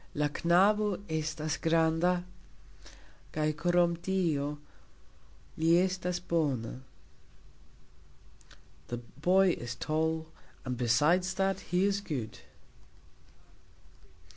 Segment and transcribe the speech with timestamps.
[0.15, 0.85] "La knabo
[1.17, 2.23] estas granda,
[3.35, 4.47] kaj krom tio,
[5.59, 6.71] li estas bona".
[8.87, 10.25] The boy is tall,
[10.65, 12.39] and besides that, he is good.